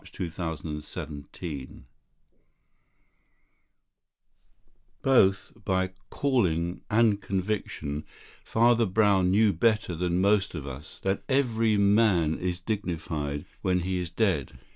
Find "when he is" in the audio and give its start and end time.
13.61-14.09